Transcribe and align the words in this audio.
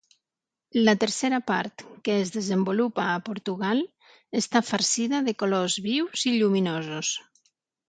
La 0.85 0.93
tercera 1.01 1.39
part, 1.51 1.83
que 2.07 2.15
es 2.21 2.31
desenvolupa 2.37 3.05
a 3.11 3.19
Portugal, 3.29 3.83
està 4.41 4.65
farcida 4.73 5.23
de 5.31 5.37
colors 5.45 5.79
vius 5.91 6.27
i 6.33 6.37
lluminosos. 6.41 7.15